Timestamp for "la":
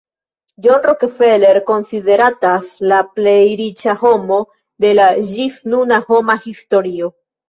2.91-2.97, 5.01-5.11